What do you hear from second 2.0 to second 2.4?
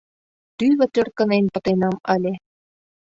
ыле...